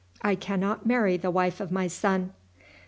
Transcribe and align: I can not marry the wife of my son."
I 0.23 0.33
can 0.33 0.59
not 0.59 0.87
marry 0.87 1.15
the 1.15 1.29
wife 1.29 1.59
of 1.59 1.71
my 1.71 1.85
son." 1.85 2.33